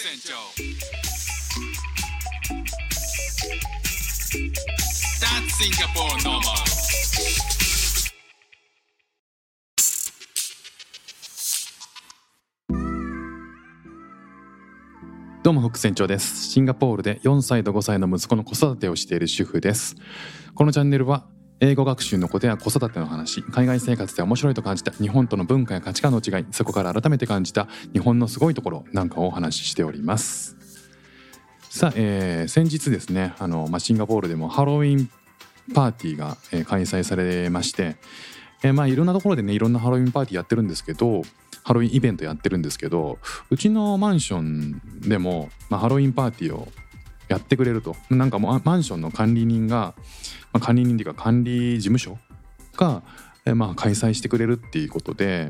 [0.00, 0.32] 船長。
[5.18, 6.38] That's Singapore normal.
[15.42, 16.48] どうも副船長です。
[16.48, 19.96] シンガポールで4歳と5歳の息子の子育てをしている主婦です。
[20.54, 21.26] このチャンネルは
[21.60, 30.56] 英語学習のことや子育ての話海外生活で面白いと感じた日本との文化や価値観の違いそこから改めて感じた日本のすごいところなんかをお話ししております。
[31.68, 35.10] さあ、えー先日ですねあの、まあ、シンガポールでもハロウィン
[35.74, 37.96] パーティーが、えー開催されまして、
[38.62, 41.22] えーまあいろんなところでねいろんなハロウィンパーティーやってるんですけど
[41.64, 43.18] ハロウィンイベントやってるんですけど
[43.50, 46.68] うちのマンションでも、まあ、ハロウィンパーティーを
[47.28, 47.96] やってくれると。
[48.10, 49.94] なんかもうマンションの管理人が、
[50.52, 52.18] まあ、管理人っていうか管理事務所
[52.76, 53.02] が、
[53.44, 55.48] えまあ、開催してくれるっていうことで、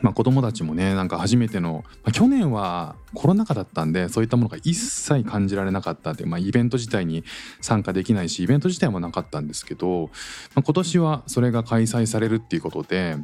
[0.00, 7.24] まあ、子供たちもねなんか初めての、まあ、去年はコロナ禍だったんでそういったものが一切感じられなかったっていう、まあ、イベント自体に
[7.60, 10.10] 参加できないしイベント自体もなかったんですけど、
[10.54, 13.16] まあ、今年はそれが開催されるっていうことで、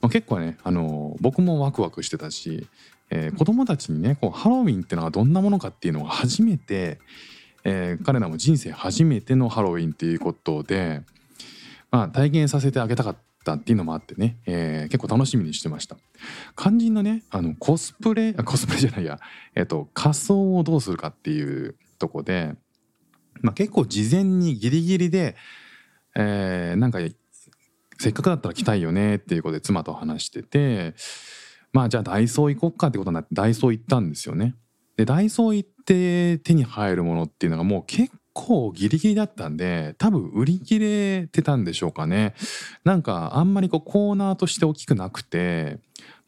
[0.00, 2.68] まあ、結構ねあの僕もワクワクしてたし、
[3.14, 6.98] えー子供たちにねこうハロウィンってのがどんなものかっていうのが初めて、
[7.62, 11.02] えー彼らも人生初めてのハロウィンっていうことで、
[11.90, 15.96] まあ、体験させてあげたかったっていうのもあってね、えー結構楽しみにしてました。
[16.56, 19.20] 肝心のねあのコスプレコスプレじゃないや、
[19.54, 22.54] えっと仮装をどうするかっていうとこで、
[23.42, 25.36] まあ、結構事前にギリギリで、
[26.16, 26.98] えーなんか
[27.98, 30.94] せっかくだったら来たいよねっていうことで妻と話してて
[31.72, 34.54] まあじゃあダイソー行こっかってことになってダイソー行ったんですよね。
[34.96, 42.34] でダイソー行って手に入るものっていうのがもう結構ギリギリだったんで多分売り切れてたんでしょうかね。
[42.84, 45.78] なんかあんまりこうコーナーとして大きくなくて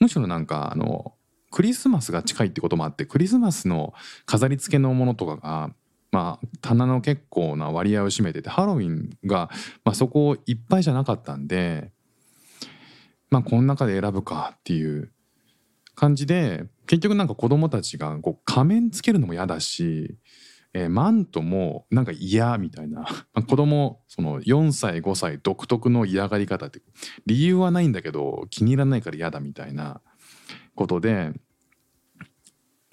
[0.00, 1.14] むしろなんかあの
[1.50, 3.94] クリスマスが近いってこともあってクリスマスの
[4.26, 5.70] 飾り付けのものとかが
[6.10, 9.50] まあ棚の結構な割合を占めててハロウィンが、
[9.84, 11.92] まあ、そこいっぱいじゃなかったんで
[13.30, 15.12] まあこの中で選ぶかっていう
[15.94, 20.16] 感じで結局なんか子供たちがこう仮面つけるのも嫌だし、
[20.72, 23.06] えーマントもなんか嫌みたいな。
[23.46, 26.82] 子供その4歳5歳独特の嫌がり方って
[27.26, 30.00] 理由はないんだけど気に入らないから嫌だみたいな。
[30.74, 31.32] ことで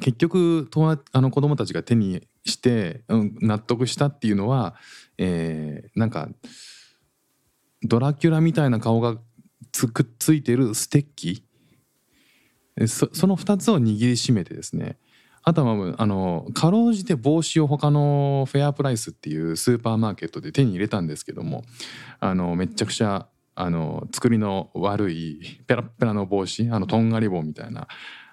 [0.02, 4.76] 結局友達あの子供たちが手にして、うん、納得したっていうのは、
[5.18, 6.30] えーなんか
[7.84, 9.18] ドラキュラみたいな顔が
[9.72, 11.44] つくっついてるステッキ
[12.88, 14.98] その2つを握りしめてですね。
[15.44, 21.64] あとはあのかろうじて帽子を他のフェアプライスっていうスーパーマーケットで手に入れたんですけども
[22.20, 27.88] あのめちゃくちゃあの作りの悪いペラペラの帽子あのとんがり棒みたいな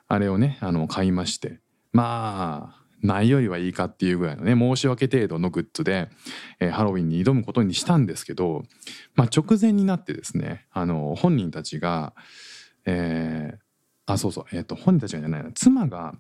[0.06, 1.60] あれをねあの買いまして。
[1.92, 6.08] まあないよりはいいかっていうぐらいのね申し訳程度のグッズで、
[6.58, 8.64] えーハロウィンに挑むことにしたんですけど、
[9.14, 12.12] まあ、直前になってですねあの本人たちが、
[12.84, 13.67] えー
[14.08, 16.14] あそうそう、えー、と本人たちがじゃないな妻が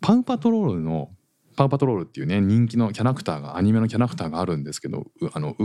[0.00, 1.10] パウパトロールの
[1.56, 5.56] パウパトロールっていうね人気のキャラクターがアニメのキャラクターがあるんですけどあの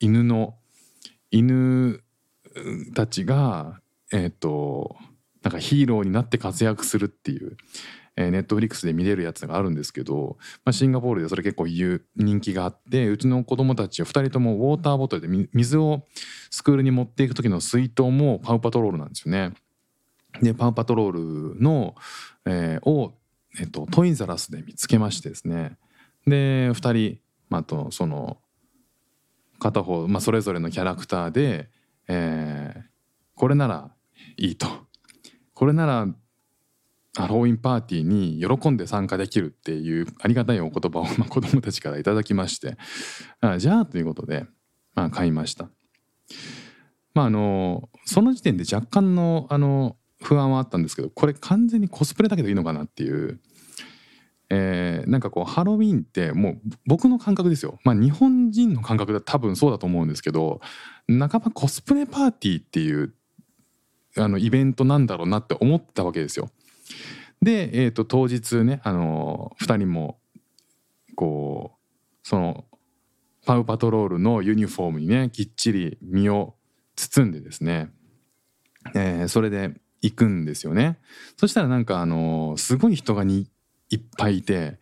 [0.00, 0.56] 犬の
[1.30, 2.02] 犬
[2.94, 3.80] たちが
[4.12, 4.96] えっ、と
[5.42, 7.56] なんかヒーローになって活躍するっていう、
[8.16, 16.02] えー、ネットフリックスで見れるやつがあるんですけど、まあ、シンガポールでそれ結構人気があってうちの子供たち2人ともウォーターボトルで水を
[16.50, 19.52] スクールに持っていく時の水筒もパウパトロールなんですよね。
[20.40, 21.94] でパウパトロールの、
[22.46, 23.14] えーを、
[23.58, 25.76] えっと、トインザラスで見つけましてですね。
[26.26, 27.18] で2人、
[27.50, 28.38] まあ、とその
[29.58, 31.70] 片方、まあ、それぞれのキャラクターで、
[32.08, 32.92] えー
[33.34, 33.90] これなら
[34.36, 34.68] いいと。
[35.54, 36.06] これなら
[37.16, 42.76] ハロウィンパーティーに喜んで参加できるっていうありがたいお言葉を、まあ、子どもたちからいただきまして。
[43.40, 44.46] あじゃあということで、
[44.94, 45.70] まあ、買いました。
[47.14, 53.40] まああのその時点で若干のあの不安はあったんですけどこれ完全にコスプレだけどいいのかなっていう、
[54.50, 57.78] えーなんかこうハロウィンってもう僕の感覚ですよ。
[57.84, 60.60] まあ日本人の感覚だ多分そうだと思うんですけど
[61.08, 63.14] 半ばコスプレパーティーっていう
[64.16, 66.50] あのイベントなんだろうなって思ったわけですよ。
[67.40, 70.18] で、えー、と当日ねあの2人も
[71.16, 71.88] こう
[72.22, 72.64] その
[73.44, 76.54] パウパトロールのユニフォームにねきっちり身を
[76.94, 77.90] 包んでですね、
[78.94, 80.98] えーそれで行くんですよね。
[81.36, 83.48] そしたらなんかあのすごい人がに
[83.90, 84.78] いっぱいいて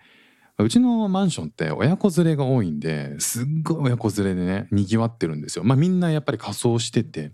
[0.59, 5.65] うちのマンションって親子連れが多いんですっごい親子連れでねにぎわってるんですよ。
[5.65, 7.33] まあみんなやっぱり仮装してて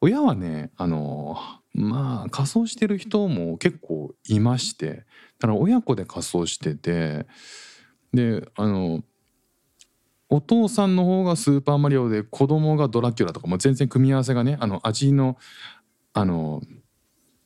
[0.00, 1.36] 親はねあの
[1.74, 5.04] まあ仮装してる人も結構いまして
[5.38, 7.26] だから親子で仮装してて
[8.12, 9.02] であの
[10.30, 15.38] お父さんの方がスーパーマリオで子供がドラキュラとかも全然組み合わせがねあの味の
[16.12, 16.62] あの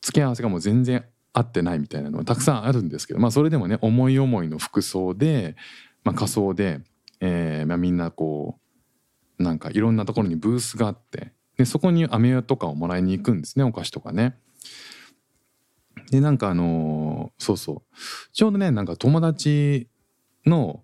[0.03, 5.55] 付け合わせがもう全然合ってないみたいなのがたくさんあるんですけどまあそれでもね思い思いの服装で、
[6.03, 6.81] まあ、仮装で、
[7.21, 8.59] えーまあ、みんなこ
[9.39, 14.37] うなんかいろんなところにブースがあってでそこに飴とかをもらいに行くんですねお菓子とかね。
[16.11, 17.95] でなんかあのーそうそう
[18.33, 19.87] ちょうどねなんか友達
[20.45, 20.82] の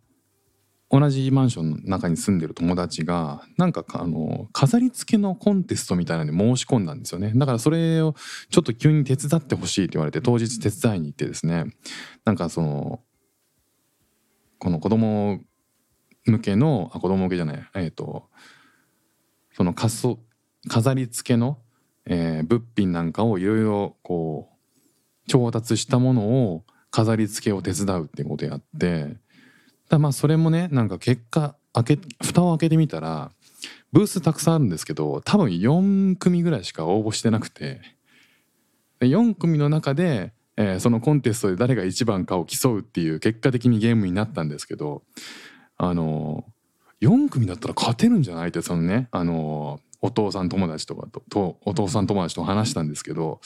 [0.92, 7.32] 同じマンションの中に住んでる友達がなんかあの飾り付けのコンテストみたいなのに申し込んだんですよね。
[7.36, 8.16] だからそれを
[8.50, 11.66] ちょっと急に手伝ってほしいって言われて当日手伝いに行ってですね。
[12.26, 13.02] なんかその
[14.58, 15.42] この子供
[16.26, 18.28] 向けのあ子供向けじゃないえっ、と
[19.54, 20.20] その仮装
[20.68, 21.60] 飾り付けの、
[22.06, 29.18] えー物品なんかをいろいろこう調達したものを飾り付けを手伝うってことやって
[29.90, 33.32] だまあそれもねなんか結果開け蓋を開けてみたら
[33.92, 37.82] ブースたくさんあるんですけど多分4組ぐらいしか応募してなくて
[39.02, 45.04] 4組の中で、えーそのコンテストで誰が一番かを競うっていう結果的にゲームになったんですけど
[45.78, 46.46] あの
[47.02, 53.40] 4組だったら勝てるんじゃないってそのねあのお父さん友達とかとお父さん友達と話したんですけど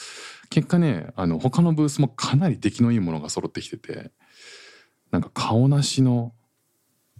[0.50, 4.10] 結果ねあの他のブースもかなり出来のいいものが揃ってきてて
[5.10, 6.32] なんか顔なしの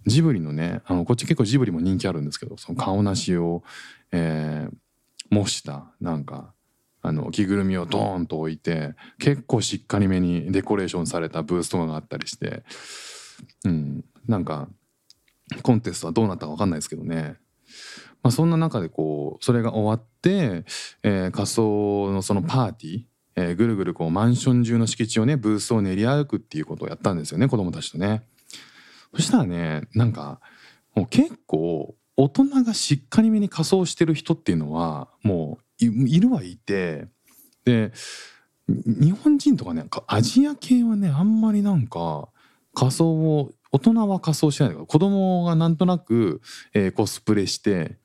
[0.05, 3.63] ジブリのねあのこっち結構ジブリも人気あるんですけどその顔なしを、
[4.11, 4.75] えー
[5.29, 6.53] 模したなんか
[7.01, 12.63] あの着ぐるみをドーンと置いて結構しっかりめにデコレーションされたブースとかがあったりして、
[13.63, 14.69] うん、なんか
[15.61, 17.35] コンテストはどうなったか分かんないですけどね。
[18.23, 20.65] まあ、そんな中でこうそれが終わって、
[21.03, 23.03] えー仮装のそのパーティー、
[23.35, 28.23] えーぐるぐるこうマンション中の敷地をねブースを練り歩くっていうことをやったんですよね子供たちとね。
[29.13, 30.39] そしたらねなんか
[30.93, 37.07] もう結構大人がしっかりめに仮装してる人っていうのはもういるはいて
[37.65, 37.91] で
[38.67, 42.29] 日本人とかねアジア系はねあんまりなんか
[42.73, 46.41] 仮装を大人は仮装しないんだけど子供がなんとなく、
[46.73, 47.97] えーコスプレして、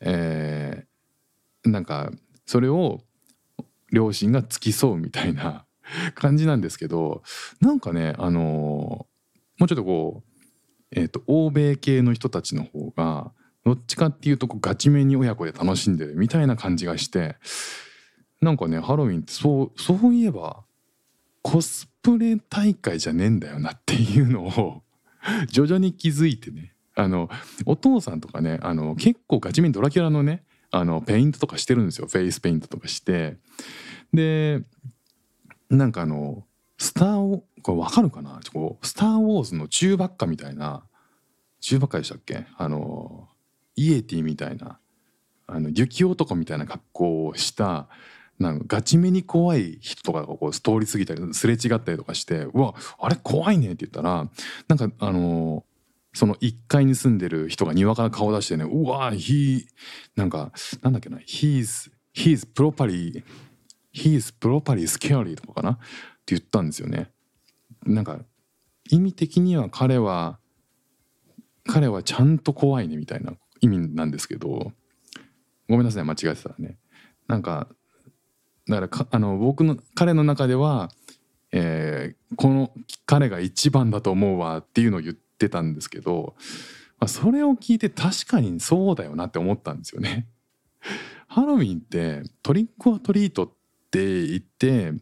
[0.00, 0.86] えー
[1.70, 2.12] なんか
[2.44, 3.00] それを
[3.92, 5.66] 両親が付き添うみたいな
[6.14, 7.22] 感じなんですけど
[7.60, 9.06] なんかねあの
[9.58, 10.42] もうちょっとこう、
[10.92, 13.32] えー、と欧米系の人たちの方が
[13.64, 17.36] どっちかっていうとこうガチめに親子で楽しんでるみたいな感じがして
[18.40, 20.64] なんかねハロウィンってそうそういえば
[21.42, 24.82] コスプレ大会じゃねえんだよなっていうのを
[25.48, 26.72] 徐々に気づいてね。
[26.98, 27.28] あの
[27.66, 32.06] お父さんとかねあの結構ガチめにドラキュラのねあのペイントとかしてるんですよ。
[32.06, 33.36] フェイスペイントとかして。
[34.12, 34.62] で
[35.70, 36.44] なんかあの
[36.78, 38.40] スターをこれわかるかな？
[38.52, 40.84] こうスター・ウォーズの中ばっかみたいな。
[41.60, 42.46] 中ばっかでしたっけ？
[42.56, 43.28] あの
[43.74, 44.78] イエティみたいな。
[45.48, 47.88] あの雪男みたいな格好をした
[48.40, 54.28] なんかガチめに怖い人とかがこう通り過ぎたりすれ違ったりとかして「うわあれ怖いね」って言ったら
[54.66, 55.64] なんかあの
[56.16, 59.66] その1階に住んでる人が庭から顔出してね「うわ he
[60.16, 63.22] なんかなんだっけな he's he's properly
[63.92, 65.72] he's properly scary」とかかな？
[65.72, 65.76] っ
[66.24, 67.10] て言ったんですよね。
[67.84, 68.18] なんか
[68.88, 70.38] 意味的には彼は
[71.66, 74.72] 彼はちゃんと怖いねみたいな意味なんですけど
[75.68, 76.78] ごめんなさい間違えてたらね
[77.28, 77.68] なんか
[78.66, 80.90] だからあの僕の彼の中では、
[81.52, 82.72] えーこの
[83.04, 86.34] 彼が一番だと思うわっていうのを言ってたんですけど、
[86.98, 90.26] まあ、それを聞いて確かにそうだよなって思ったんですよね。
[91.28, 93.52] ハロウィンってトリックオアトリートっ
[93.90, 94.92] て言って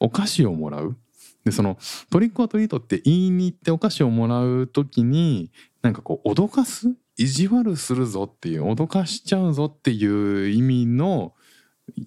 [0.00, 0.96] お菓子をもらう
[1.44, 1.78] でその
[2.10, 6.94] トリックオアトリートって言いに行ってお菓子をもらう時になんかこう脅かす？
[7.16, 11.34] 意地悪するぞっていう脅かしちゃうぞっていう意味の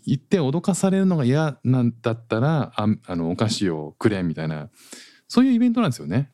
[0.05, 4.69] 言って脅かされるのが嫌なんだったらああのお菓子をくれみたいな
[5.27, 6.31] そういうイベントなんですよね。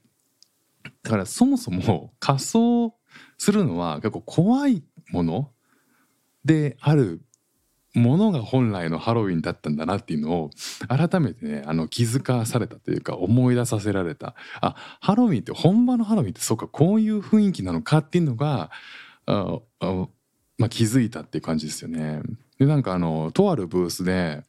[1.04, 2.96] だからそもそも仮装
[3.38, 5.52] するのは結構怖いもの
[6.46, 7.22] である
[7.94, 10.50] ものが本来のハロウィンだったんだなっていうのを
[10.88, 18.72] 改めてねあの気づかされたというか思い出させられたあハロウィンって本場のハロウィンってそうかこういう雰囲気なのかっていうのが
[19.26, 20.08] ああ
[20.58, 22.22] まあ、気づいたっていう感じですよね。
[22.60, 24.44] でなんかあのとあるブースで、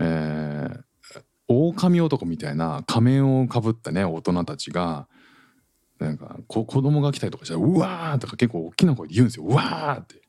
[0.00, 5.08] えー、狼男みたいな仮面をかぶったね大人たちが
[5.98, 10.22] なんか子供が来たりとかしたら「うわー!」とか結構大きな声で言うんですよ「うわー!」って。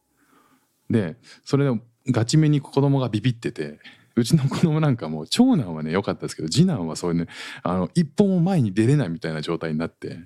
[0.89, 3.79] でそれでガチめに子供がビビってて
[4.15, 7.27] 「うちの子供なんかもう長男はね良かったですけど次男はそういうね
[7.63, 10.19] あの一歩も前に出れないみたいな状態になって。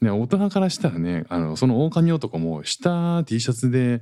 [0.00, 4.00] ね、大人からしたらねあのその狼男も下 T シャツで、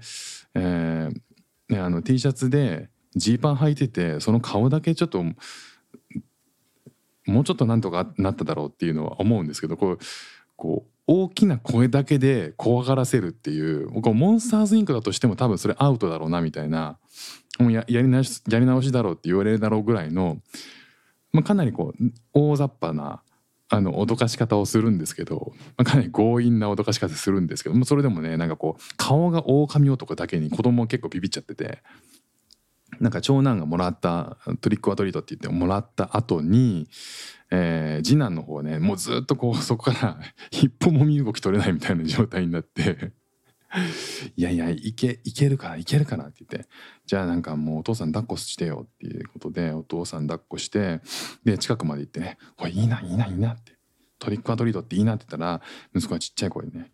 [0.55, 5.25] えーね、あの T シャツでジーパン履いててその顔だけちょっと
[7.29, 9.99] もうちょっとなんとかなっただろうっていうのは思うんですけどこう
[10.57, 16.99] こう大きな声だけで怖がらせるっていうこうモンスターズインクだとしても多分それアウトだろうなみたいな
[17.59, 20.39] もうややり直しやり直しだろうって言われるだろうぐらいの、
[21.33, 23.23] まあ、かなりこう大雑把な
[23.71, 31.83] あの脅かし方をするんですけど、まあ、かなり強引な脅かし方するんですけどもそれでもねなんかこう顔が狼男だけに子供結構ビビっちゃってて
[33.01, 36.89] なんか長男がもらったトリックアトリートって言ってもらった後に、
[37.51, 40.19] えー次男の方ねもうずっとこう そこから
[40.51, 43.13] 一歩も身動き取れないみたいな状態になって。
[44.35, 46.71] いやいやいけいけるからいけるからって言って。
[47.05, 51.03] じゃあなんかもうお父さん抱っこしてよっていうことでお父さん抱っこして
[51.45, 53.77] で近くまで行ってね「これいいないいないいな」って
[54.19, 55.61] 「トリックアトリートっていいな」って言ったら
[55.95, 56.91] 息子がちっちゃい声でね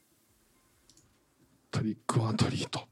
[1.70, 2.86] 「トリックアトリート。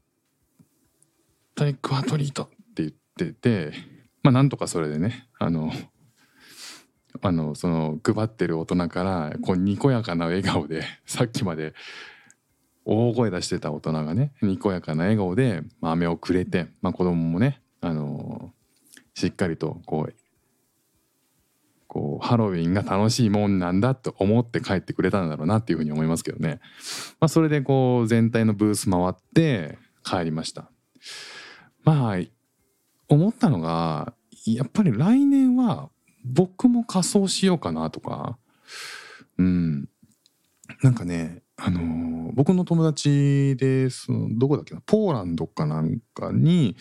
[1.57, 3.73] トリックアトリート」って言ってて
[4.21, 5.71] まあなんとかそれでねあの
[7.21, 11.73] あのその配ってる大人からこうにこやかな笑顔でさっきまで
[12.85, 18.53] 大声出してた大人がねにこやかな笑顔で飴をくれて、まあ、子供もねあの
[19.15, 20.13] しっかりとこう
[21.87, 26.59] こうハロウィンが楽しいもんなんだと思って帰ってくれたんだろうなっていうふうに思いますけどね、
[27.19, 30.69] まあ、それでこう全体のブース回って帰りました。
[31.87, 32.17] まあ
[33.07, 34.13] 思ったのが
[34.45, 35.89] やっぱり来年は
[36.25, 38.37] 僕も仮装しようかなとか。
[39.37, 39.89] うん。
[40.83, 44.81] なんかねあの僕の友達でそのどこだっけな？
[44.85, 46.75] ポーランドかなんかに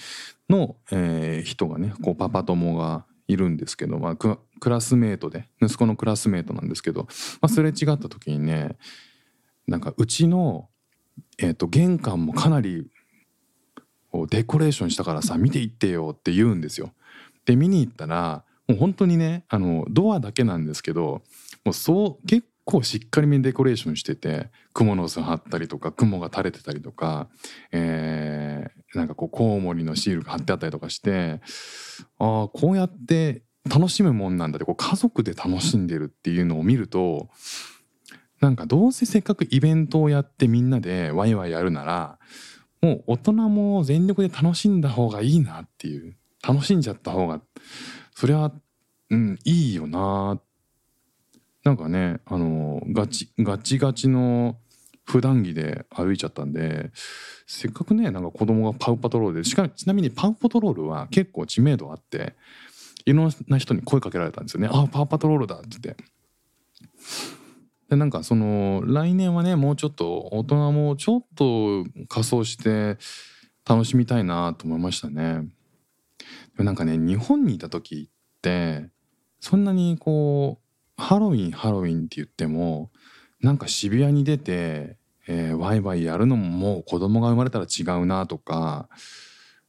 [0.51, 7.09] の、えー人がねこうパパ友がいるんですけど、まあ、クラスメートで息子のクラスメートなんですけど、ま
[7.43, 8.77] あ、すれ違った時にね
[9.67, 10.69] なんかうちの、
[11.39, 12.91] えー、と玄関もかなり
[14.25, 16.93] デコレーションしたからさ見ていってよって言うんですよ。
[17.45, 21.23] で見に行ったらもう本当にねあのドアだけなんですけど
[21.65, 27.29] もうそう結構しっかりめにデコレーションしててクモの巣貼ったりとか雲が垂れてたりとか、
[27.73, 31.41] えーなんかこうコウモリのシールが貼ってあったりとかして
[32.19, 37.29] ああこうやって楽しむもんなんだってこう家族で楽しんでるっていうのを見ると
[38.41, 42.19] なんかどうせせっかくイベントをやってみんなでワイワイやるなら
[42.81, 46.17] もう大人も全力で楽しんだ方がいいなっていう。
[46.47, 47.41] 楽しんじゃった方が
[48.15, 48.53] それは
[49.11, 50.41] うんいいよな。
[51.65, 54.57] なんかねあのガチガチガチの
[55.05, 56.91] 普段着で歩いちゃったんで
[57.47, 62.35] せっかくねなんか子供がパウパトロールでしかもちなみにパウパトロールは結構知名度あって
[63.05, 66.05] いろんな人に声かけられたんですよね「あパウパトロールだ」って言って。
[67.89, 72.99] でなんかその来年はねもうちょっと大人もちょっと仮装して
[73.69, 75.43] 楽しみたいなと思いましたね。
[76.57, 78.89] でもなんかね日本にいた時って
[79.41, 82.91] そんなにこうハロウィンハロウィンって言っても
[83.41, 84.97] なんか渋谷に出て、
[85.29, 88.89] えーワイワイやるのももう子供が生まれたら違うなとか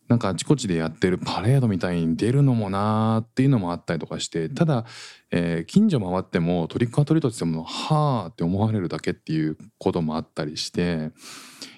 [0.08, 4.86] なんかあちこちでやってるパレードみたいに出るのもなーっていうのもあったりとかしてただ、
[5.32, 11.12] えー近所回ってもトリックアトリートって言ってもはあって思われるだけっていうこともあったりして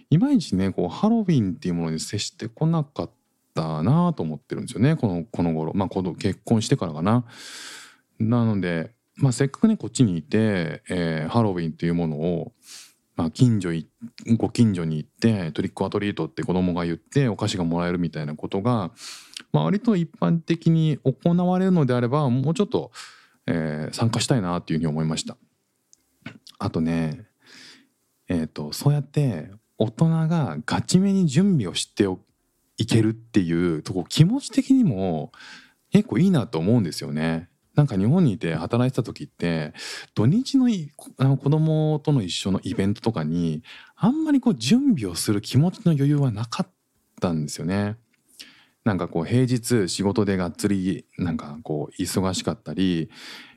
[0.10, 3.12] いまいちねこうハロウィンっていうものに接してこなかっ
[3.56, 7.26] たなと思ってるんですよねこのこの頃まあこの結婚してからかな。
[8.20, 12.52] なので、まあ、せっかくねこっちにいて、えーハロウィンっていうものを、
[13.20, 13.72] まあ、近所
[14.38, 18.92] ご近所に行ってトリックアトリートって子供が言ってお菓子がもらえるみたいなことが、
[19.52, 22.92] まあ、割と一般的に行われるのであればもうちょっと、
[23.46, 25.36] えー参加したいなっていうふうに思いました。
[26.60, 27.26] あとね
[28.30, 32.06] えー、とそうやって大人がガチめに準備をして
[32.78, 35.34] いけるっていうとこ気持ち的にも
[35.92, 37.50] 結構いいなと思うんですよね。
[37.80, 39.72] なんか日本にいて働いてた時って
[40.14, 43.64] 土日のいあの子供との一緒のイベントとかに
[43.96, 46.72] あんまりこう準備をする気持ちの余裕はなかっ
[47.22, 47.96] たんですよね。
[48.84, 53.10] なんかこう平日仕事でがっつりなんかこう忙しかったり、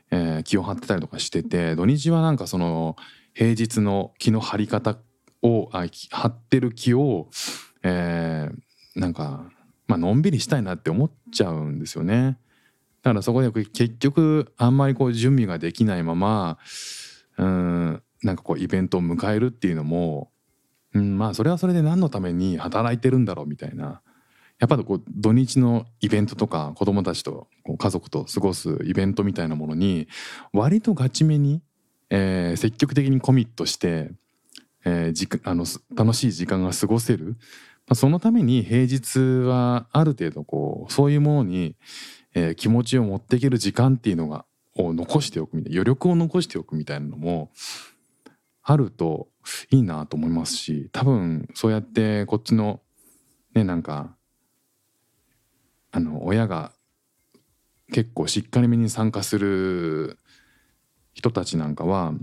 [0.09, 2.95] えー気を張ってたりとかしてて土日はなんかその
[3.33, 4.99] 平日の気の張り方
[5.41, 7.27] をあ張ってる気を、
[7.83, 8.55] えー
[8.95, 9.49] なんか、
[9.87, 12.37] まあのんびりしたいなって思っちゃうんですよね。
[13.03, 16.57] だからそこで結局あんまりこう準備ができないまま
[17.37, 20.31] うんなんかこうイベントを迎えるっていうのも、
[20.93, 24.01] うん、まあそれはそれで何のために働いてるんだろうみたいな。
[24.59, 30.07] やっぱりこう土日のイベントとか子供たちと家族と過ごすイベントみたいなものに
[30.53, 31.61] 割とガチめに、
[32.09, 34.11] えー積極的にコミットして、
[34.85, 37.35] えーあの楽しい時間が過ごせる、
[37.93, 41.75] そのために平日はある程度こうそういうものに、
[42.33, 47.51] えー気持ちを持っていける時間っていうのがを残しておくみたいな余力を残しておくみたいなのも
[48.63, 49.27] あると
[49.69, 52.81] いいなと思いますし多分そうやってこっちの
[53.53, 54.15] ねなんか
[55.91, 56.71] あの親が
[57.91, 60.17] 結構しっかりめに参加する
[61.13, 62.13] 人たちなんかは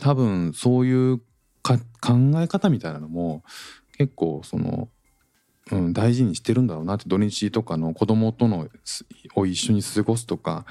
[0.00, 1.18] 多分そういう
[1.62, 1.78] 考
[2.36, 3.42] え方みたいなのも
[3.96, 4.88] 結構その、
[5.72, 8.68] うん、大事にしてるんだろうなって土日とかの子供との
[9.34, 10.66] を一緒に過ごすとか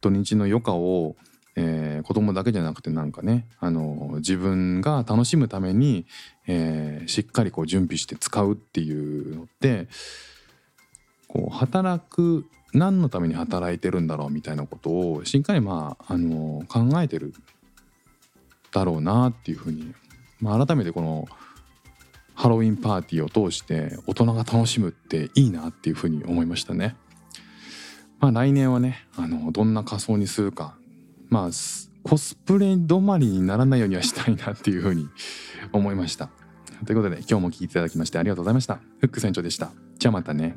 [0.00, 1.16] 土日の余暇を、
[1.56, 6.06] えー子供だけじゃなくてなんかねあの自分が楽しむために、
[6.46, 9.88] えーしっかりこう準備して使うっていうのって
[11.26, 17.34] こう働く何のために働いてるんだろうみたいなことをしっかりまああの考えてる
[18.72, 19.94] だろうなっていうふうに、
[20.40, 21.26] まあ、改めてこの
[22.38, 26.94] ハロウィンパーティーを通して大人が楽しむっていいなっていうふうに思いましたね。
[28.20, 30.76] まあ来年はねあのどんな仮装にするか
[31.30, 31.50] まあ
[32.04, 35.08] コスプレ止まりにならないようにはしたいなっていうふうに
[35.72, 36.30] 思いました。
[36.86, 38.76] ということで今日も聞いていただきましてありがとうございました。
[39.00, 39.72] フック船長でした。
[39.98, 40.56] じゃあまたね。